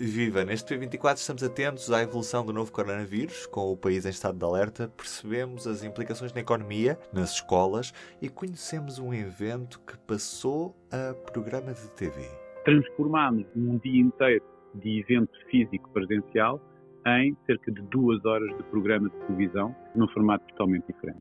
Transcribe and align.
Viva! 0.00 0.44
Neste 0.44 0.76
P24 0.76 1.16
estamos 1.16 1.42
atentos 1.42 1.90
à 1.90 2.00
evolução 2.02 2.46
do 2.46 2.52
novo 2.52 2.70
coronavírus, 2.70 3.46
com 3.46 3.72
o 3.72 3.76
país 3.76 4.06
em 4.06 4.10
estado 4.10 4.38
de 4.38 4.44
alerta, 4.44 4.86
percebemos 4.96 5.66
as 5.66 5.82
implicações 5.82 6.32
na 6.32 6.40
economia, 6.40 6.96
nas 7.12 7.32
escolas 7.32 7.92
e 8.22 8.28
conhecemos 8.28 9.00
um 9.00 9.12
evento 9.12 9.80
que 9.80 9.98
passou 9.98 10.76
a 10.92 11.14
programa 11.32 11.74
de 11.74 11.90
TV. 11.90 12.30
Transformámos 12.64 13.44
um 13.56 13.76
dia 13.78 14.00
inteiro 14.00 14.44
de 14.76 15.00
evento 15.00 15.32
físico 15.50 15.90
presencial 15.90 16.60
em 17.04 17.36
cerca 17.44 17.72
de 17.72 17.82
duas 17.82 18.24
horas 18.24 18.56
de 18.56 18.62
programa 18.64 19.08
de 19.08 19.16
televisão, 19.26 19.74
num 19.96 20.06
formato 20.08 20.46
totalmente 20.50 20.86
diferente. 20.86 21.18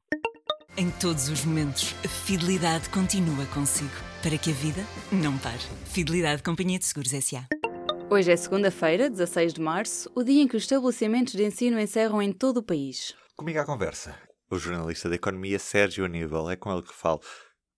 Em 0.77 0.91
todos 1.01 1.29
os 1.29 1.43
momentos, 1.43 1.95
a 2.05 2.07
fidelidade 2.07 2.87
continua 2.89 3.47
consigo, 3.47 3.89
para 4.21 4.37
que 4.37 4.51
a 4.51 4.53
vida 4.53 4.81
não 5.11 5.35
pare. 5.39 5.63
Fidelidade 5.85 6.43
Companhia 6.43 6.77
de 6.77 6.85
Seguros 6.85 7.11
S.A. 7.11 7.56
Hoje 8.09 8.31
é 8.31 8.37
segunda-feira, 8.37 9.09
16 9.09 9.53
de 9.53 9.59
março, 9.59 10.09
o 10.15 10.23
dia 10.23 10.41
em 10.41 10.47
que 10.47 10.55
os 10.55 10.63
estabelecimentos 10.63 11.33
de 11.33 11.43
ensino 11.43 11.77
encerram 11.77 12.21
em 12.21 12.31
todo 12.31 12.57
o 12.57 12.63
país. 12.63 13.13
Comigo 13.35 13.59
à 13.59 13.65
conversa, 13.65 14.15
o 14.49 14.57
jornalista 14.57 15.09
da 15.09 15.15
economia 15.15 15.59
Sérgio 15.59 16.05
Aníbal. 16.05 16.49
É 16.49 16.55
com 16.55 16.71
ele 16.71 16.83
que 16.83 16.93
falo. 16.93 17.19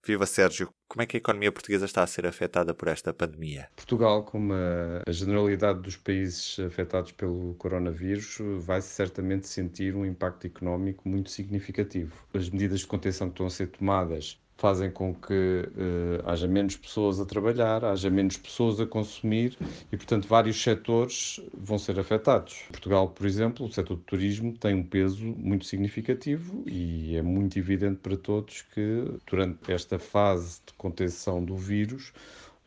Viva 0.05 0.27
Sérgio, 0.27 0.69
como 0.87 1.01
é 1.01 1.07
que 1.07 1.17
a 1.17 1.19
economia 1.19 1.51
portuguesa 1.51 1.85
está 1.85 2.03
a 2.03 2.07
ser 2.07 2.27
afetada 2.27 2.75
por 2.75 2.87
esta 2.87 3.11
pandemia? 3.11 3.69
Portugal, 3.75 4.23
como 4.23 4.53
a, 4.53 5.11
generalidade 5.11 5.81
dos 5.81 5.97
países 5.97 6.59
afetados 6.59 7.11
pelo 7.11 7.55
coronavírus, 7.55 8.37
vai 8.59 8.81
certamente 8.81 9.47
sentir 9.47 9.95
um 9.95 10.05
impacto 10.05 10.45
económico 10.45 11.09
muito 11.09 11.31
significativo. 11.31 12.13
As 12.35 12.49
medidas 12.49 12.81
de 12.81 12.87
contenção 12.87 13.29
que 13.29 13.33
estão 13.33 13.47
a 13.47 13.49
ser 13.49 13.67
tomadas 13.67 14.39
fazem 14.59 14.91
com 14.91 15.15
que 15.15 15.33
uh, 15.33 16.29
haja 16.29 16.45
menos 16.47 16.75
pessoas 16.75 17.19
a 17.19 17.25
trabalhar, 17.25 17.85
haja 17.85 18.09
menos 18.09 18.35
pessoas 18.35 18.79
a 18.79 18.85
consumir 18.85 19.57
e, 19.89 19.95
portanto, 19.95 20.27
vários 20.27 20.61
setores 20.61 21.39
vão 21.53 21.79
ser 21.79 21.97
afetados. 21.97 22.63
Em 22.67 22.71
Portugal, 22.73 23.07
por 23.07 23.25
exemplo, 23.25 23.65
o 23.65 23.71
setor 23.71 23.95
do 23.95 24.03
turismo 24.03 24.51
tem 24.57 24.75
um 24.75 24.83
peso 24.83 25.25
muito 25.25 25.65
significativo 25.65 26.63
e 26.67 27.15
é 27.15 27.21
muito 27.21 27.57
evidente 27.57 27.99
para 28.01 28.17
todos 28.17 28.63
que, 28.73 29.05
durante 29.25 29.71
esta 29.71 29.97
fase 29.97 30.59
de 30.67 30.73
contenção 30.73 31.43
do 31.43 31.55
vírus, 31.55 32.11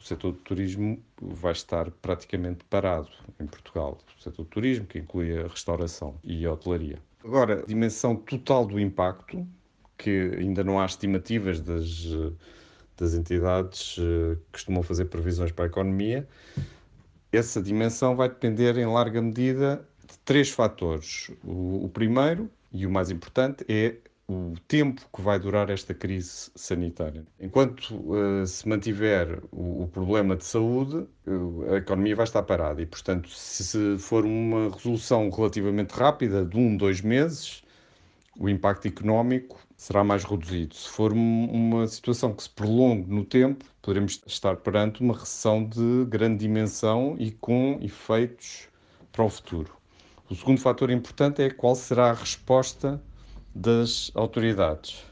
o 0.01 0.05
setor 0.05 0.33
do 0.33 0.39
turismo 0.39 0.99
vai 1.21 1.53
estar 1.53 1.91
praticamente 1.91 2.65
parado 2.71 3.11
em 3.39 3.47
Portugal. 3.47 3.99
O 4.19 4.23
setor 4.23 4.45
do 4.45 4.49
turismo, 4.49 4.87
que 4.87 4.99
inclui 4.99 5.39
a 5.39 5.47
restauração 5.47 6.15
e 6.25 6.47
a 6.47 6.53
hotelaria. 6.53 6.99
Agora, 7.23 7.61
a 7.61 7.67
dimensão 7.67 8.17
total 8.17 8.67
do 8.67 8.81
impacto 8.81 9.47
que 9.97 10.33
ainda 10.39 10.65
não 10.65 10.81
há 10.81 10.87
estimativas 10.87 11.61
das, 11.61 12.07
das 12.97 13.15
entidades 13.15 13.97
eh, 13.99 14.37
que 14.37 14.53
costumam 14.53 14.83
fazer 14.83 15.07
previsões 15.07 15.53
para 15.53 15.65
a 15.65 15.69
economia. 15.69 16.27
Essa 17.33 17.63
dimensão 17.63 18.15
vai 18.15 18.29
depender, 18.29 18.77
em 18.77 18.87
larga 18.87 19.21
medida, 19.21 19.85
de 20.07 20.19
três 20.25 20.51
fatores. 20.51 21.31
O, 21.43 21.85
o 21.85 21.89
primeiro, 21.89 22.51
e 22.73 22.87
o 22.87 22.91
mais 22.91 23.11
importante, 23.11 23.65
é 23.69 23.97
o 24.29 24.55
tempo 24.69 25.03
que 25.15 25.21
vai 25.21 25.39
durar 25.39 25.69
esta 25.69 25.93
crise 25.93 26.51
sanitária. 26.55 27.25
Enquanto 27.41 27.91
uh, 27.95 28.47
se 28.47 28.67
mantiver 28.69 29.43
o, 29.51 29.83
o, 29.83 29.89
problema 29.89 30.37
de 30.37 30.45
saúde, 30.45 31.07
uh, 31.27 31.73
a 31.73 31.77
economia 31.79 32.17
vai 32.17 32.25
estar 32.25 32.43
parada 32.43 32.81
e, 32.81 32.87
portanto, 32.87 33.29
se, 33.29 33.65
se 33.65 33.99
for 33.99 34.25
uma 34.25 34.71
resolução 34.71 35.29
relativamente 35.29 35.93
rápida, 35.93 36.45
de 36.45 36.57
um, 36.57 36.77
dois 36.77 37.01
meses, 37.01 37.63
o 38.39 38.49
impacto 38.49 38.87
económico 38.89 39.61
será 39.77 40.03
mais 40.03 40.25
reduzido. 40.25 40.75
Se 40.75 40.89
for 40.89 41.13
uma 41.13 41.87
situação 41.87 42.33
que 42.33 42.43
se 42.43 42.51
prolongue 42.51 43.11
no 43.13 43.25
tempo, 43.25 43.65
poderemos 43.81 44.23
estar 44.27 44.57
perante 44.57 45.01
uma 45.01 45.15
recessão 45.15 45.65
de 45.65 46.05
grande 46.09 46.39
dimensão 46.39 47.17
e 47.19 47.31
com 47.31 47.79
efeitos 47.83 48.69
para 49.13 49.25
o 49.25 49.29
futuro. 49.29 49.77
O 50.31 50.35
segundo 50.35 50.61
fator 50.61 50.91
importante 50.91 51.43
é 51.43 51.51
qual 51.51 51.75
será 51.75 52.11
a 52.11 52.15
resposta 52.15 53.03
das 53.55 54.11
autoridades. 54.15 55.05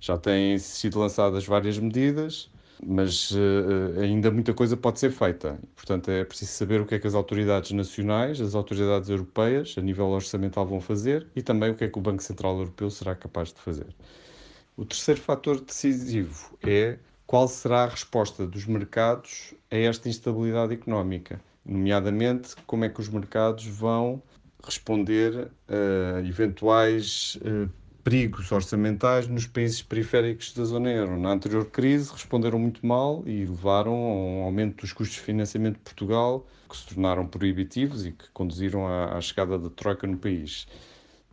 Já 0.00 0.16
têm 0.16 0.56
sido 0.58 1.00
lançadas 1.00 1.44
várias 1.44 1.78
medidas, 1.78 2.48
mas 2.84 3.30
uh, 3.32 4.00
ainda 4.00 4.30
muita 4.30 4.54
coisa 4.54 4.76
pode 4.76 4.98
ser 4.98 5.10
feita. 5.10 5.58
Portanto, 5.76 6.10
é 6.10 6.24
preciso 6.24 6.52
saber 6.52 6.80
o 6.80 6.86
que 6.86 6.94
é 6.94 6.98
que 6.98 7.06
as 7.06 7.14
autoridades 7.14 7.70
nacionais, 7.72 8.40
as 8.40 8.54
autoridades 8.54 9.08
europeias, 9.08 9.74
a 9.76 9.80
nível 9.82 10.06
orçamental, 10.06 10.66
vão 10.66 10.80
fazer 10.80 11.26
e 11.36 11.42
também 11.42 11.70
o 11.70 11.74
que 11.74 11.84
é 11.84 11.88
que 11.88 11.98
o 11.98 12.02
Banco 12.02 12.22
Central 12.22 12.58
Europeu 12.58 12.90
será 12.90 13.14
capaz 13.14 13.52
de 13.52 13.60
fazer. 13.60 13.94
O 14.76 14.84
terceiro 14.84 15.20
fator 15.20 15.60
decisivo 15.60 16.56
é 16.62 16.98
qual 17.26 17.46
será 17.46 17.84
a 17.84 17.88
resposta 17.88 18.46
dos 18.46 18.66
mercados 18.66 19.54
a 19.70 19.76
esta 19.76 20.08
instabilidade 20.08 20.72
económica, 20.72 21.40
nomeadamente 21.64 22.56
como 22.66 22.84
é 22.84 22.88
que 22.88 23.00
os 23.00 23.08
mercados 23.08 23.66
vão 23.66 24.22
responder 24.64 25.50
a 25.68 26.20
eventuais 26.20 27.38
uh, 27.42 27.70
perigos 28.02 28.50
orçamentais 28.50 29.28
nos 29.28 29.46
países 29.46 29.82
periféricos 29.82 30.52
da 30.52 30.64
zona 30.64 30.90
euro. 30.90 31.18
Na 31.18 31.32
anterior 31.32 31.66
crise 31.66 32.12
responderam 32.12 32.58
muito 32.58 32.84
mal 32.84 33.22
e 33.26 33.44
levaram 33.44 33.92
a 33.92 34.14
um 34.14 34.42
aumento 34.42 34.80
dos 34.80 34.92
custos 34.92 35.16
de 35.16 35.22
financiamento 35.22 35.76
de 35.76 35.82
Portugal, 35.82 36.46
que 36.68 36.76
se 36.76 36.86
tornaram 36.86 37.26
proibitivos 37.26 38.06
e 38.06 38.12
que 38.12 38.28
conduziram 38.32 38.86
à, 38.86 39.16
à 39.16 39.20
chegada 39.20 39.58
da 39.58 39.70
troca 39.70 40.06
no 40.06 40.16
país. 40.16 40.66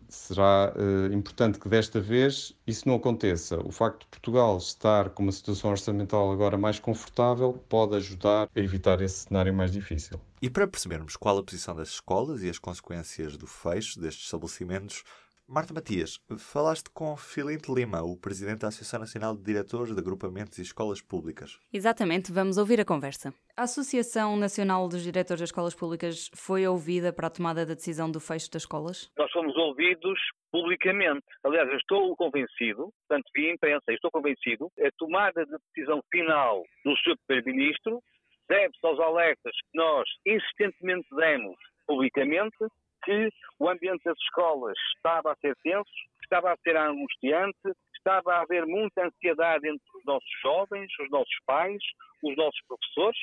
Será 0.09 0.73
uh, 0.73 1.13
importante 1.13 1.59
que 1.59 1.67
desta 1.67 2.00
vez 2.00 2.53
isso 2.66 2.88
não 2.88 2.95
aconteça. 2.95 3.59
O 3.59 3.72
facto 3.72 4.01
de 4.01 4.07
Portugal 4.07 4.57
estar 4.57 5.09
com 5.09 5.23
uma 5.23 5.34
situação 5.34 5.69
orçamental 5.69 6.31
agora 6.31 6.57
mais 6.57 6.79
confortável 6.79 7.61
pode 7.67 7.95
ajudar 7.97 8.49
a 8.55 8.59
evitar 8.59 9.01
esse 9.01 9.25
cenário 9.25 9.53
mais 9.53 9.69
difícil. 9.72 10.19
E 10.41 10.49
para 10.49 10.66
percebermos 10.66 11.17
qual 11.17 11.38
a 11.38 11.44
posição 11.44 11.75
das 11.75 11.89
escolas 11.89 12.41
e 12.41 12.49
as 12.49 12.57
consequências 12.57 13.35
do 13.35 13.47
fecho 13.47 13.99
destes 13.99 14.25
estabelecimentos, 14.25 15.03
Marta 15.50 15.74
Matias, 15.74 16.19
falaste 16.38 16.90
com 16.94 17.16
Filinto 17.16 17.74
Lima, 17.74 18.02
o 18.02 18.19
presidente 18.19 18.59
da 18.59 18.68
Associação 18.68 19.00
Nacional 19.00 19.34
de 19.34 19.41
Diretores 19.41 19.96
de 19.96 20.00
Agrupamentos 20.02 20.58
e 20.58 20.62
Escolas 20.62 21.02
Públicas. 21.02 21.58
Exatamente, 21.72 22.34
vamos 22.34 22.58
ouvir 22.58 22.81
a 22.81 22.85
conversa. 22.85 23.34
A 23.56 23.63
Associação 23.63 24.35
Nacional 24.35 24.90
dos 24.90 25.02
Diretores 25.02 25.40
das 25.40 25.47
Escolas 25.47 25.74
Públicas 25.74 26.30
foi 26.35 26.68
ouvida 26.68 27.13
para 27.13 27.28
a 27.28 27.30
tomada 27.30 27.66
da 27.66 27.75
decisão 27.75 28.12
do 28.12 28.19
fecho 28.19 28.52
das 28.52 28.63
escolas? 28.63 29.09
Nós 29.18 29.31
fomos 29.31 29.56
ouvidos 29.56 30.19
publicamente. 30.52 31.25
Aliás, 31.46 31.69
eu 31.69 31.78
estou 31.78 32.14
convencido, 32.18 32.91
tanto 33.08 33.31
via 33.34 33.53
imprensa, 33.53 33.85
estou 33.88 34.12
convencido, 34.12 34.69
a 34.78 34.91
tomada 34.97 35.46
de 35.46 35.56
decisão 35.74 36.03
final 36.12 36.62
do 36.84 36.94
Sr. 36.97 37.16
Primeiro-Ministro 37.25 38.03
deve-se 38.50 38.85
aos 38.85 39.00
alertas 39.00 39.56
que 39.72 39.78
nós 39.78 40.09
insistentemente 40.25 41.08
demos 41.16 41.56
publicamente 41.88 42.68
que 43.07 43.29
o 43.57 43.69
ambiente 43.69 44.03
das 44.03 44.18
escolas 44.19 44.78
estava 44.97 45.31
a 45.31 45.35
ser 45.38 45.56
tenso, 45.63 45.90
estava 46.22 46.51
a 46.51 46.57
ser 46.57 46.75
angustiante, 46.75 47.72
estava 47.95 48.34
a 48.34 48.41
haver 48.41 48.66
muita 48.66 49.07
ansiedade 49.07 49.66
entre 49.66 49.88
os 49.95 50.03
nossos 50.06 50.29
jovens, 50.41 50.91
os 51.00 51.09
nossos 51.09 51.35
pais, 51.46 51.81
os 52.22 52.35
nossos 52.35 52.59
professores 52.67 53.17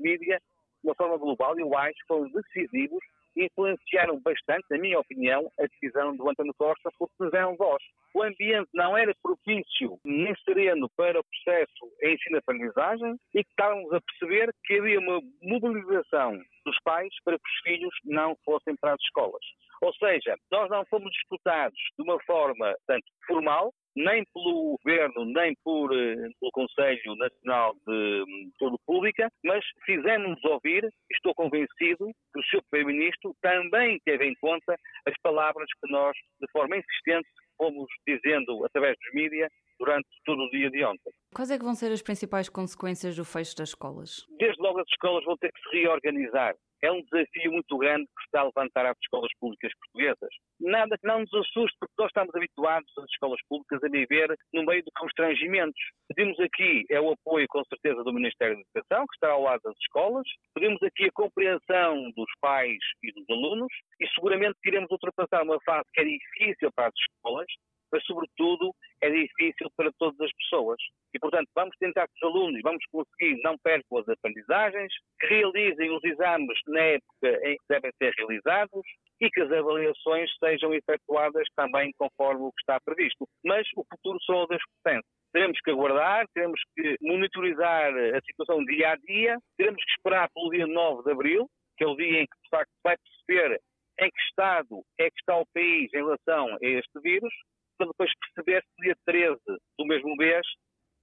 mídia, 0.00 0.40
de 0.82 0.88
uma 0.88 0.94
forma 0.94 1.16
global, 1.16 1.58
eu 1.58 1.76
acho 1.76 1.94
que 1.94 2.06
foram 2.06 2.30
decisivos 2.30 3.02
e 3.36 3.46
influenciaram 3.46 4.20
bastante, 4.20 4.64
na 4.70 4.78
minha 4.78 5.00
opinião, 5.00 5.50
a 5.58 5.66
decisão 5.66 6.14
do 6.16 6.30
António 6.30 6.54
Costa, 6.54 6.88
porque 6.96 7.14
nos 7.18 7.32
deram 7.32 7.56
voz. 7.56 7.82
O 8.14 8.22
ambiente 8.22 8.68
não 8.72 8.96
era 8.96 9.12
propício 9.20 9.98
nem 10.04 10.32
sereno 10.44 10.88
para 10.96 11.18
o 11.18 11.24
processo 11.24 11.92
em 12.02 12.14
ensino-aprendizagem 12.14 13.16
e 13.34 13.40
estávamos 13.40 13.92
a 13.92 14.00
perceber 14.00 14.54
que 14.64 14.78
havia 14.78 15.00
uma 15.00 15.20
mobilização 15.42 16.40
dos 16.64 16.76
pais 16.84 17.12
para 17.24 17.38
que 17.38 17.48
os 17.48 17.60
filhos 17.62 17.94
não 18.04 18.36
fossem 18.44 18.74
para 18.80 18.94
as 18.94 19.00
escolas. 19.02 19.44
Ou 19.82 19.92
seja, 19.94 20.36
nós 20.50 20.70
não 20.70 20.84
fomos 20.86 21.10
disputados 21.12 21.78
de 21.98 22.02
uma 22.02 22.18
forma 22.24 22.74
tanto 22.86 23.04
formal, 23.26 23.72
nem 23.96 24.24
pelo 24.32 24.76
Governo, 24.82 25.24
nem 25.26 25.54
por, 25.62 25.94
eh, 25.94 26.16
pelo 26.40 26.50
Conselho 26.52 27.14
Nacional 27.16 27.74
de, 27.86 28.24
de 28.24 28.52
Saúde 28.58 28.78
Pública, 28.86 29.28
mas 29.44 29.64
fizemos 29.84 30.42
ouvir, 30.44 30.88
estou 31.12 31.34
convencido, 31.34 32.10
que 32.32 32.40
o 32.40 32.42
Sr. 32.44 32.62
Primeiro-Ministro 32.70 33.34
também 33.40 34.00
teve 34.04 34.26
em 34.26 34.34
conta 34.40 34.74
as 35.06 35.14
palavras 35.22 35.68
que 35.80 35.92
nós, 35.92 36.16
de 36.40 36.50
forma 36.50 36.76
insistente, 36.76 37.28
fomos 37.56 37.86
dizendo 38.06 38.64
através 38.64 38.96
dos 38.98 39.14
mídias 39.14 39.50
durante 39.78 40.08
todo 40.24 40.42
o 40.42 40.50
dia 40.50 40.70
de 40.70 40.84
ontem. 40.84 41.12
Quais 41.34 41.50
é 41.50 41.58
que 41.58 41.64
vão 41.64 41.74
ser 41.74 41.90
as 41.92 42.02
principais 42.02 42.48
consequências 42.48 43.16
do 43.16 43.24
fecho 43.24 43.56
das 43.56 43.70
escolas? 43.70 44.26
Desde 44.38 44.53
logo 44.64 44.80
as 44.80 44.88
escolas 44.88 45.24
vão 45.24 45.36
ter 45.36 45.52
que 45.52 45.60
se 45.68 45.76
reorganizar. 45.76 46.54
É 46.82 46.92
um 46.92 47.02
desafio 47.02 47.52
muito 47.52 47.78
grande 47.78 48.04
que 48.04 48.24
está 48.26 48.40
a 48.40 48.44
levantar 48.44 48.84
às 48.84 48.96
escolas 49.02 49.30
públicas 49.40 49.72
portuguesas. 49.80 50.28
Nada 50.60 50.98
que 50.98 51.06
não 51.06 51.20
nos 51.20 51.32
assuste, 51.32 51.76
porque 51.80 51.94
nós 51.98 52.08
estamos 52.08 52.34
habituados, 52.34 52.92
as 52.98 53.10
escolas 53.10 53.40
públicas, 53.48 53.82
a 53.82 53.88
viver 53.88 54.34
no 54.52 54.66
meio 54.66 54.82
de 54.82 54.90
constrangimentos. 54.94 55.80
Pedimos 56.08 56.38
aqui 56.40 56.84
é 56.90 57.00
o 57.00 57.12
apoio, 57.12 57.46
com 57.48 57.64
certeza, 57.64 58.04
do 58.04 58.12
Ministério 58.12 58.56
da 58.56 58.60
Educação, 58.60 59.06
que 59.06 59.14
estará 59.14 59.32
ao 59.32 59.42
lado 59.42 59.62
das 59.64 59.76
escolas. 59.78 60.26
Pedimos 60.54 60.82
aqui 60.82 61.06
a 61.06 61.12
compreensão 61.12 62.10
dos 62.14 62.30
pais 62.40 62.78
e 63.02 63.12
dos 63.12 63.24
alunos 63.30 63.72
e 64.00 64.06
seguramente 64.08 64.56
iremos 64.66 64.90
ultrapassar 64.90 65.42
uma 65.42 65.58
fase 65.64 65.88
que 65.94 66.00
é 66.00 66.04
difícil 66.04 66.70
para 66.74 66.88
as 66.88 66.94
escolas, 67.00 67.46
mas, 67.94 68.04
sobretudo, 68.06 68.74
é 69.00 69.08
difícil 69.08 69.70
para 69.76 69.92
todas 70.00 70.20
as 70.20 70.32
pessoas. 70.32 70.78
E, 71.14 71.18
portanto, 71.20 71.48
vamos 71.54 71.76
tentar 71.78 72.08
que 72.08 72.26
os 72.26 72.34
alunos, 72.34 72.60
vamos 72.60 72.84
conseguir, 72.90 73.40
não 73.44 73.56
percam 73.62 73.98
as 73.98 74.08
aprendizagens, 74.08 74.92
que 75.20 75.26
realizem 75.28 75.96
os 75.96 76.02
exames 76.02 76.58
na 76.66 76.80
época 76.80 77.48
em 77.48 77.54
que 77.54 77.64
devem 77.68 77.92
ser 78.02 78.12
realizados 78.18 78.82
e 79.20 79.30
que 79.30 79.42
as 79.42 79.52
avaliações 79.52 80.28
sejam 80.40 80.74
efetuadas 80.74 81.46
também 81.54 81.92
conforme 81.96 82.42
o 82.42 82.50
que 82.50 82.62
está 82.62 82.80
previsto. 82.84 83.28
Mas 83.44 83.64
o 83.76 83.84
futuro 83.88 84.18
só 84.22 84.42
o 84.42 84.46
Deus 84.48 84.62
pertence. 84.82 85.06
Teremos 85.32 85.60
que 85.60 85.70
aguardar, 85.70 86.26
teremos 86.34 86.60
que 86.74 86.96
monitorizar 87.00 87.92
a 87.94 88.20
situação 88.22 88.64
dia 88.64 88.90
a 88.90 88.96
dia, 88.96 89.38
teremos 89.56 89.84
que 89.84 89.92
esperar 89.92 90.28
pelo 90.34 90.50
dia 90.50 90.66
9 90.66 91.04
de 91.04 91.12
abril, 91.12 91.46
que 91.76 91.84
é 91.84 91.86
o 91.86 91.94
dia 91.94 92.22
em 92.22 92.26
que, 92.26 92.42
de 92.42 92.48
facto, 92.50 92.72
vai 92.82 92.96
perceber 92.96 93.60
em 94.00 94.10
que 94.10 94.22
estado 94.28 94.82
é 94.98 95.08
que 95.08 95.18
está 95.20 95.36
o 95.36 95.46
país 95.54 95.92
em 95.94 95.98
relação 95.98 96.48
a 96.54 96.58
este 96.66 97.00
vírus, 97.00 97.32
para 97.76 97.88
depois 97.88 98.10
perceber 98.18 98.62
se 98.62 98.82
dia 98.82 98.96
13 99.04 99.36
do 99.78 99.86
mesmo 99.86 100.14
mês 100.16 100.46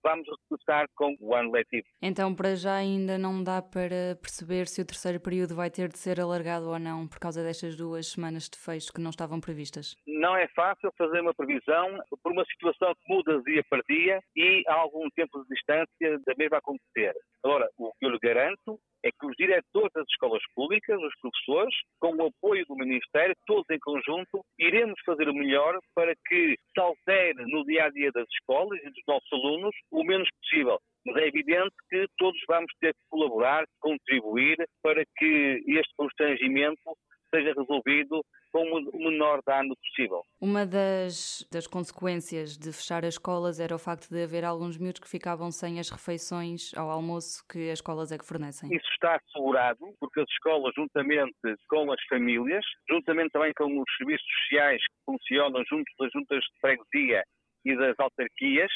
vamos 0.04 0.28
recomeçar 0.28 0.88
com 0.96 1.16
o 1.20 1.36
ano 1.36 1.52
letivo. 1.52 1.88
Então, 2.02 2.34
para 2.34 2.56
já 2.56 2.76
ainda 2.76 3.18
não 3.18 3.44
dá 3.44 3.62
para 3.62 4.16
perceber 4.22 4.68
se 4.68 4.82
o 4.82 4.86
terceiro 4.86 5.20
período 5.20 5.56
vai 5.56 5.70
ter 5.70 5.90
de 5.90 5.98
ser 5.98 6.20
alargado 6.20 6.70
ou 6.70 6.80
não 6.80 7.08
por 7.08 7.20
causa 7.20 7.44
destas 7.44 7.76
duas 7.76 8.08
semanas 8.08 8.50
de 8.50 8.58
fecho 8.58 8.92
que 8.92 9.02
não 9.02 9.12
estavam 9.12 9.40
previstas? 9.40 9.96
Não 10.08 10.36
é 10.36 10.48
fácil 10.50 10.92
fazer 10.98 11.22
uma 11.22 11.34
previsão 11.34 12.00
por 12.24 12.32
uma 12.32 12.46
situação 12.46 12.94
que 12.96 13.14
muda 13.14 13.42
dia 13.44 13.64
para 13.70 13.82
dia 13.90 14.20
e 14.36 14.64
há 14.68 14.74
algum 14.74 15.10
tempo 15.12 15.42
de 15.44 15.50
distância 15.50 16.20
da 16.26 16.34
mesma 16.38 16.58
acontecer. 16.58 17.14
Agora, 17.44 17.70
o 17.78 17.92
que 18.00 18.06
eu 18.06 18.10
lhe 18.10 18.20
garanto 18.20 18.80
os 19.26 19.36
diretores 19.38 19.92
das 19.94 20.06
escolas 20.10 20.42
públicas, 20.56 21.00
os 21.02 21.14
professores, 21.20 21.76
com 22.00 22.16
o 22.16 22.28
apoio 22.28 22.66
do 22.66 22.76
Ministério, 22.76 23.36
todos 23.46 23.70
em 23.70 23.80
conjunto, 23.80 24.44
iremos 24.60 25.00
fazer 25.06 25.30
o 25.30 25.34
melhor 25.34 25.78
para 25.96 26.14
que 26.28 26.56
se 26.56 26.80
altere 26.80 27.46
no 27.46 27.64
dia 27.66 27.86
a 27.86 27.90
dia 27.90 28.12
das 28.12 28.28
escolas 28.34 28.80
e 28.84 28.90
dos 28.90 29.04
nossos 29.08 29.32
alunos 29.34 29.76
o 29.92 30.04
menos 30.04 30.30
possível. 30.42 30.80
Mas 31.06 31.16
é 31.18 31.28
evidente 31.28 31.76
que 31.90 32.06
todos 32.18 32.40
vamos 32.48 32.72
ter 32.80 32.94
que 32.94 33.02
colaborar, 33.10 33.66
contribuir 33.80 34.58
para 34.84 35.04
que 35.18 35.64
este 35.68 35.94
constrangimento 35.96 36.96
seja 37.34 37.54
resolvido 37.54 38.22
com 38.52 38.64
o 38.64 39.10
menor 39.10 39.42
dano 39.46 39.76
possível. 39.78 40.24
Uma 40.40 40.66
das, 40.66 41.48
das 41.52 41.68
consequências 41.68 42.58
de 42.58 42.72
fechar 42.72 43.06
as 43.06 43.16
escolas 43.16 43.60
era 43.60 43.76
o 43.76 43.80
facto 43.80 44.10
de 44.10 44.24
haver 44.24 44.44
alguns 44.44 44.78
miúdos 44.78 45.00
que 45.02 45.10
ficavam 45.10 45.52
sem 45.52 45.80
as 45.80 45.90
refeições 45.90 46.74
ao 46.76 46.90
almoço 46.90 47.44
que 47.50 47.70
as 47.70 47.80
escolas 47.80 48.12
é 48.12 48.18
que 48.18 48.26
fornecem. 48.26 48.70
Isso 48.74 48.88
está 48.94 49.16
assegurado, 49.16 49.94
porque 50.00 50.20
as 50.20 50.30
escolas, 50.30 50.74
juntamente 50.76 51.36
com 51.70 51.92
as 51.92 52.04
famílias, 52.10 52.66
juntamente 52.90 53.32
também 53.32 53.54
com 53.56 53.66
os 53.80 53.96
serviços 53.98 54.28
sociais 54.44 54.82
que 54.82 55.06
funcionam 55.06 55.64
junto 55.70 55.92
das 56.00 56.12
juntas 56.12 56.40
de 56.40 56.60
freguesia 56.60 57.24
e 57.66 57.76
das 57.76 58.00
autarquias, 58.00 58.72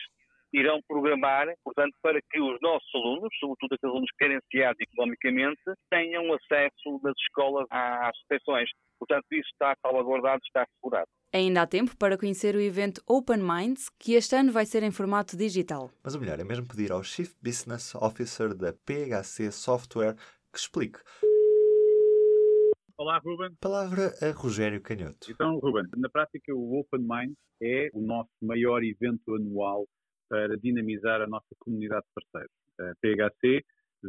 irão 0.56 0.80
programar, 0.88 1.54
portanto, 1.64 1.94
para 2.02 2.20
que 2.32 2.40
os 2.40 2.58
nossos 2.62 2.90
alunos, 2.96 3.30
sobretudo 3.40 3.74
aqueles 3.74 3.94
alunos 3.94 4.12
carenciados 4.18 4.80
economicamente, 4.80 5.62
tenham 5.90 6.34
acesso 6.34 7.00
das 7.04 7.14
escolas 7.20 7.68
às 7.70 8.14
refeições. 8.24 8.70
Portanto, 8.98 9.26
isso 9.34 9.50
está 9.52 9.76
salvaguardado, 9.82 10.42
está 10.46 10.64
assegurado. 10.64 11.08
Ainda 11.34 11.64
há 11.64 11.68
tempo 11.68 11.98
para 11.98 12.18
conhecer 12.18 12.56
o 12.56 12.62
evento 12.62 13.02
Open 13.06 13.40
Minds, 13.40 13.90
que 14.00 14.14
este 14.14 14.36
ano 14.36 14.54
vai 14.54 14.66
ser 14.66 14.84
em 14.84 14.92
formato 14.92 15.36
digital. 15.36 15.92
Mas 16.02 16.16
o 16.16 16.20
melhor 16.20 16.40
é 16.40 16.46
mesmo 16.46 16.66
pedir 16.66 16.94
ao 16.94 17.04
Chief 17.04 17.34
Business 17.44 17.94
Officer 17.96 18.56
da 18.56 18.72
PHC 18.72 19.52
Software 19.52 20.16
que 20.54 20.60
explique. 20.60 21.00
Olá, 22.98 23.18
Ruben. 23.18 23.54
Palavra 23.60 24.14
a 24.22 24.32
Rogério 24.32 24.82
Canhoto. 24.82 25.30
Então, 25.30 25.60
Ruben, 25.60 25.84
na 25.98 26.08
prática, 26.08 26.56
o 26.56 26.80
Open 26.80 27.02
Minds 27.02 27.36
é 27.62 27.90
o 27.94 28.00
nosso 28.00 28.32
maior 28.42 28.82
evento 28.82 29.36
anual 29.36 29.86
para 30.30 30.58
dinamizar 30.58 31.22
a 31.22 31.28
nossa 31.28 31.56
comunidade 31.60 32.06
de 32.06 32.14
parceiros. 32.14 32.56
A 32.80 32.94
PHC 33.02 33.64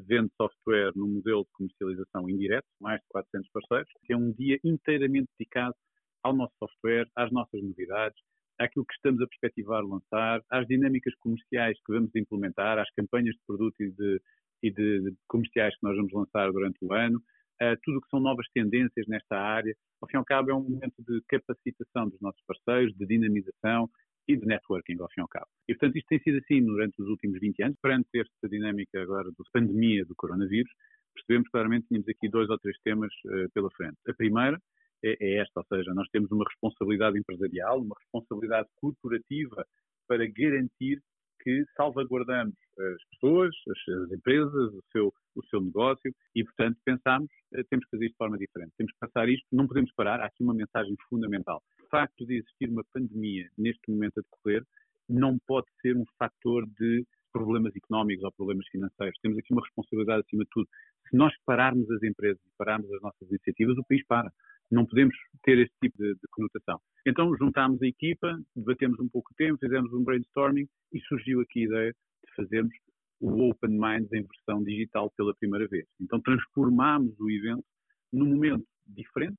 vende 0.07 0.31
software 0.37 0.93
no 0.95 1.07
modelo 1.07 1.45
de 1.45 1.51
comercialização 1.53 2.29
indireto, 2.29 2.67
mais 2.81 3.01
de 3.01 3.07
400 3.09 3.51
parceiros, 3.51 3.91
que 4.05 4.13
é 4.13 4.17
um 4.17 4.33
dia 4.33 4.59
inteiramente 4.65 5.29
dedicado 5.39 5.75
ao 6.23 6.35
nosso 6.35 6.53
software, 6.59 7.09
às 7.17 7.31
nossas 7.31 7.63
novidades, 7.63 8.19
àquilo 8.59 8.87
que 8.87 8.95
estamos 8.95 9.21
a 9.23 9.27
perspectivar 9.27 9.85
lançar, 9.85 10.43
às 10.51 10.67
dinâmicas 10.67 11.15
comerciais 11.17 11.79
que 11.85 11.93
vamos 11.93 12.11
implementar, 12.15 12.79
às 12.79 12.91
campanhas 12.93 13.35
de 13.35 13.41
produto 13.47 13.81
e 13.81 13.91
de, 13.91 14.21
e 14.63 14.71
de 14.71 15.15
comerciais 15.29 15.75
que 15.75 15.83
nós 15.83 15.97
vamos 15.97 16.13
lançar 16.13 16.51
durante 16.53 16.79
o 16.83 16.93
ano, 16.93 17.23
a 17.61 17.77
tudo 17.83 17.99
o 17.99 18.01
que 18.01 18.09
são 18.09 18.21
novas 18.21 18.47
tendências 18.53 19.07
nesta 19.07 19.39
área. 19.39 19.75
Ao 20.01 20.09
fim 20.09 20.17
e 20.17 20.19
ao 20.19 20.25
cabo, 20.25 20.51
é 20.51 20.55
um 20.55 20.63
momento 20.63 21.03
de 21.07 21.23
capacitação 21.29 22.09
dos 22.09 22.21
nossos 22.21 22.43
parceiros, 22.47 22.95
de 22.97 23.07
dinamização 23.07 23.89
e 24.29 24.37
de 24.37 24.47
networking, 24.47 24.97
ao 25.01 25.09
fim 25.09 25.21
e 25.21 25.23
ao 25.23 25.29
cabo. 25.29 25.47
E, 25.69 25.75
portanto, 25.75 25.97
isto 25.97 26.09
tem 26.09 26.21
sido 26.21 26.39
assim 26.39 26.65
durante 26.65 27.01
os 27.01 27.09
últimos 27.09 27.39
20 27.39 27.63
anos. 27.63 27.79
Perante 27.81 28.09
esta 28.15 28.49
dinâmica 28.49 29.01
agora 29.01 29.31
da 29.31 29.45
pandemia 29.53 30.05
do 30.05 30.15
coronavírus, 30.17 30.71
percebemos 31.15 31.49
claramente 31.49 31.83
que 31.83 31.89
tínhamos 31.89 32.09
aqui 32.09 32.29
dois 32.29 32.49
ou 32.51 32.59
três 32.59 32.77
temas 32.85 33.13
uh, 33.27 33.51
pela 33.53 33.71
frente. 33.71 33.97
A 34.09 34.15
primeira 34.15 34.61
é, 35.05 35.17
é 35.21 35.39
esta, 35.39 35.61
ou 35.61 35.67
seja, 35.67 35.95
nós 35.95 36.09
temos 36.11 36.31
uma 36.31 36.45
responsabilidade 36.45 37.19
empresarial, 37.19 37.81
uma 37.81 37.97
responsabilidade 37.99 38.69
corporativa 38.77 39.67
para 40.09 40.27
garantir 40.27 41.01
que 41.47 41.65
salvaguardamos 41.77 42.57
as 42.77 43.05
pessoas, 43.13 43.55
as, 43.71 44.11
empresas, 44.11 44.75
o 44.75 44.83
seu, 44.91 45.15
o 45.37 45.47
seu 45.47 45.61
negócio 45.61 46.13
e, 46.35 46.43
portanto, 46.43 46.77
pensámos, 46.85 47.31
eh, 47.55 47.63
temos 47.71 47.85
que 47.85 47.91
fazer 47.93 48.07
isto 48.07 48.15
de 48.15 48.19
forma 48.19 48.37
diferente. 48.37 48.73
Temos 48.77 48.93
que 48.93 48.99
passar 48.99 49.29
isto, 49.29 49.47
não 49.53 49.69
podemos 49.69 49.93
parar. 49.95 50.21
Há 50.21 50.27
aqui 50.27 50.43
uma 50.43 50.53
mensagem 50.53 50.97
fundamental. 51.09 51.63
O 51.85 51.89
facto 51.89 52.27
de 52.27 52.39
existir 52.39 52.69
uma 52.69 52.83
pandemia 52.93 53.49
neste 53.57 53.89
momento 53.89 54.19
a 54.19 54.23
decorrer 54.23 54.65
não 55.09 55.39
pode 55.47 55.69
ser 55.81 55.97
um 55.97 56.05
fator 56.19 56.67
de 56.67 57.07
problemas 57.33 57.77
económicos 57.77 58.25
ou 58.25 58.33
problemas 58.33 58.67
financeiros. 58.67 59.17
Temos 59.23 59.39
aqui 59.39 59.53
uma 59.53 59.63
responsabilidade 59.63 60.25
acima 60.27 60.43
de 60.43 60.51
tudo. 60.51 60.69
Se 61.09 61.17
nós 61.17 61.33
pararmos 61.45 61.89
as 61.93 62.03
empresas 62.03 62.41
e 62.45 62.57
pararmos 62.59 62.93
as 62.93 63.01
nossas 63.03 63.29
iniciativas, 63.29 63.79
o 63.79 63.85
país 63.85 64.05
para. 64.07 64.33
Não 64.71 64.85
podemos 64.85 65.15
ter 65.43 65.59
este 65.59 65.75
tipo 65.83 65.97
de, 65.99 66.15
de 66.15 66.29
conotação. 66.31 66.81
Então 67.07 67.37
juntámos 67.37 67.81
a 67.83 67.87
equipa, 67.87 68.39
debatemos 68.55 68.99
um 68.99 69.09
pouco 69.09 69.31
o 69.33 69.35
tempo, 69.37 69.59
fizemos 69.59 69.93
um 69.93 70.03
brainstorming 70.03 70.67
e 70.93 71.01
surgiu 71.03 71.41
aqui 71.41 71.61
a 71.61 71.67
ideia 71.67 71.93
de 71.93 72.35
fazermos 72.35 72.73
o 73.21 73.49
Open 73.49 73.71
Minds 73.71 74.13
em 74.13 74.23
versão 74.23 74.63
digital 74.63 75.11
pela 75.17 75.35
primeira 75.35 75.67
vez. 75.69 75.87
Então 76.01 76.21
transformámos 76.21 77.19
o 77.19 77.31
evento 77.31 77.65
num 78.13 78.27
momento 78.27 78.67
diferente, 78.87 79.37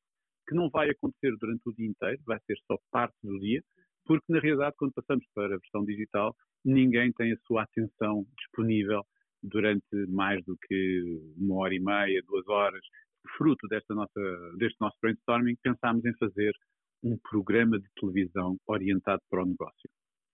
que 0.48 0.56
não 0.56 0.70
vai 0.70 0.90
acontecer 0.90 1.36
durante 1.40 1.62
o 1.66 1.74
dia 1.74 1.88
inteiro, 1.88 2.22
vai 2.26 2.40
ser 2.46 2.58
só 2.66 2.78
parte 2.92 3.16
do 3.24 3.38
dia, 3.40 3.62
porque 4.06 4.26
na 4.30 4.40
realidade 4.40 4.76
quando 4.78 4.94
passamos 4.94 5.26
para 5.34 5.56
a 5.56 5.60
versão 5.60 5.86
digital, 5.86 6.36
ninguém 6.64 7.12
tem 7.14 7.34
a 7.34 7.38
sua 7.46 7.64
atenção 7.64 8.26
disponível 8.38 9.06
durante 9.44 9.96
mais 10.08 10.44
do 10.46 10.58
que 10.58 11.22
uma 11.38 11.56
hora 11.58 11.74
e 11.74 11.80
meia, 11.80 12.24
duas 12.26 12.48
horas. 12.48 12.84
Fruto 13.38 13.68
desta 13.68 13.94
nossa, 13.94 14.20
deste 14.58 14.78
nosso 14.80 14.96
brainstorming, 15.02 15.56
pensámos 15.62 16.06
em 16.06 16.14
fazer 16.18 16.54
um 17.04 17.18
programa 17.18 17.80
de 17.80 17.88
televisão 18.00 18.58
orientado 18.68 19.22
para 19.30 19.44
o 19.44 19.46
negócio. 19.46 19.90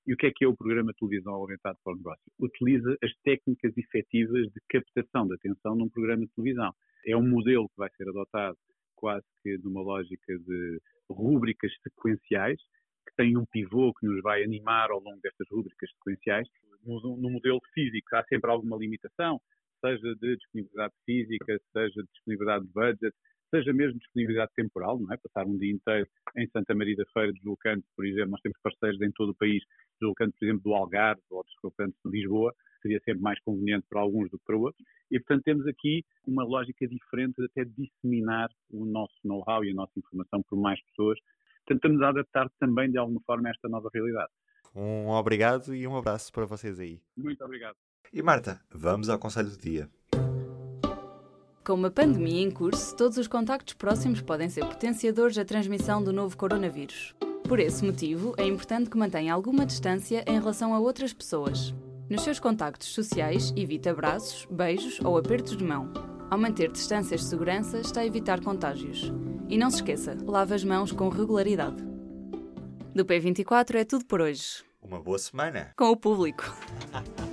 E 0.05 0.13
o 0.13 0.17
que 0.17 0.27
é 0.27 0.31
que 0.35 0.43
é 0.43 0.47
o 0.47 0.55
programa 0.55 0.91
de 0.91 0.99
televisão 0.99 1.33
orientado 1.35 1.77
para 1.83 1.93
o 1.93 1.95
negócio? 1.95 2.23
Utiliza 2.39 2.97
as 3.01 3.11
técnicas 3.23 3.71
efetivas 3.77 4.47
de 4.47 4.59
captação 4.69 5.27
de 5.27 5.35
atenção 5.35 5.75
num 5.75 5.89
programa 5.89 6.25
de 6.25 6.31
televisão. 6.35 6.73
É 7.05 7.15
um 7.15 7.27
modelo 7.27 7.69
que 7.69 7.77
vai 7.77 7.89
ser 7.95 8.07
adotado 8.09 8.57
quase 8.95 9.25
que 9.41 9.57
numa 9.59 9.81
lógica 9.81 10.37
de 10.39 10.81
rúbricas 11.09 11.71
sequenciais, 11.83 12.59
que 13.07 13.15
tem 13.17 13.37
um 13.37 13.45
pivô 13.45 13.93
que 13.93 14.05
nos 14.05 14.21
vai 14.21 14.43
animar 14.43 14.91
ao 14.91 14.99
longo 14.99 15.19
destas 15.21 15.47
rúbricas 15.51 15.89
sequenciais. 15.91 16.47
No, 16.85 17.17
no 17.17 17.29
modelo 17.29 17.59
físico 17.73 18.15
há 18.15 18.23
sempre 18.25 18.51
alguma 18.51 18.77
limitação, 18.77 19.39
seja 19.83 20.15
de 20.15 20.37
disponibilidade 20.37 20.93
física, 21.05 21.59
seja 21.73 22.01
de 22.01 22.09
disponibilidade 22.13 22.65
de 22.65 22.71
budget, 22.71 23.15
seja 23.53 23.73
mesmo 23.73 23.99
disponibilidade 23.99 24.51
temporal, 24.55 24.99
não 24.99 25.13
é? 25.13 25.17
Passar 25.17 25.45
um 25.45 25.57
dia 25.57 25.71
inteiro 25.71 26.07
em 26.37 26.47
Santa 26.49 26.73
Maria 26.73 26.95
da 26.95 27.05
Feira, 27.13 27.31
deslocando, 27.33 27.83
por 27.95 28.05
exemplo, 28.05 28.31
nós 28.31 28.41
temos 28.41 28.57
parceiros 28.63 28.99
em 29.01 29.11
todo 29.11 29.29
o 29.29 29.35
país, 29.35 29.63
deslocando, 29.99 30.33
por 30.39 30.45
exemplo, 30.45 30.63
do 30.63 30.73
Algarve 30.73 31.21
ou 31.29 31.43
deslocando 31.43 31.93
de 32.03 32.11
Lisboa, 32.11 32.53
seria 32.81 32.99
sempre 33.05 33.21
mais 33.21 33.39
conveniente 33.41 33.85
para 33.89 34.01
alguns 34.01 34.29
do 34.31 34.37
que 34.39 34.45
para 34.45 34.57
outros. 34.57 34.83
E, 35.11 35.19
portanto, 35.19 35.43
temos 35.43 35.67
aqui 35.67 36.03
uma 36.25 36.43
lógica 36.43 36.87
diferente 36.87 37.35
de 37.37 37.45
até 37.45 37.63
disseminar 37.65 38.49
o 38.71 38.85
nosso 38.85 39.15
know-how 39.23 39.63
e 39.63 39.71
a 39.71 39.73
nossa 39.73 39.93
informação 39.97 40.41
por 40.49 40.59
mais 40.59 40.81
pessoas. 40.87 41.19
Tentamos 41.67 42.01
adaptar 42.01 42.49
também, 42.59 42.91
de 42.91 42.97
alguma 42.97 43.21
forma, 43.21 43.47
a 43.47 43.51
esta 43.51 43.69
nova 43.69 43.89
realidade. 43.93 44.31
Um 44.75 45.09
obrigado 45.09 45.75
e 45.75 45.87
um 45.87 45.95
abraço 45.95 46.33
para 46.33 46.45
vocês 46.45 46.79
aí. 46.79 46.99
Muito 47.15 47.43
obrigado. 47.43 47.77
E 48.13 48.21
Marta, 48.21 48.61
vamos 48.71 49.09
ao 49.09 49.17
conselho 49.17 49.49
do 49.49 49.57
dia. 49.57 49.89
Com 51.65 51.73
uma 51.73 51.89
pandemia 51.89 52.43
em 52.43 52.51
curso, 52.51 52.95
todos 52.95 53.17
os 53.17 53.27
contactos 53.27 53.73
próximos 53.73 54.21
podem 54.21 54.49
ser 54.49 54.63
potenciadores 54.65 55.35
da 55.35 55.43
transmissão 55.43 56.03
do 56.03 56.13
novo 56.13 56.37
coronavírus. 56.37 57.15
Por 57.43 57.59
esse 57.59 57.83
motivo, 57.83 58.35
é 58.37 58.45
importante 58.45 58.87
que 58.87 58.97
mantenha 58.97 59.33
alguma 59.33 59.65
distância 59.65 60.23
em 60.27 60.33
relação 60.33 60.75
a 60.75 60.79
outras 60.79 61.11
pessoas. 61.11 61.73
Nos 62.07 62.21
seus 62.21 62.39
contactos 62.39 62.89
sociais, 62.89 63.51
evite 63.55 63.89
abraços, 63.89 64.45
beijos 64.51 64.99
ou 65.03 65.17
apertos 65.17 65.57
de 65.57 65.63
mão. 65.63 65.91
Ao 66.29 66.37
manter 66.37 66.71
distâncias 66.71 67.21
de 67.21 67.27
segurança, 67.27 67.79
está 67.79 68.01
a 68.01 68.05
evitar 68.05 68.41
contágios. 68.41 69.11
E 69.49 69.57
não 69.57 69.71
se 69.71 69.77
esqueça, 69.77 70.15
lave 70.23 70.53
as 70.53 70.63
mãos 70.63 70.91
com 70.91 71.09
regularidade. 71.09 71.83
Do 72.93 73.03
P24 73.05 73.73
é 73.73 73.83
tudo 73.83 74.05
por 74.05 74.21
hoje. 74.21 74.63
Uma 74.79 75.01
boa 75.01 75.17
semana. 75.17 75.73
Com 75.75 75.89
o 75.89 75.97
público. 75.97 76.43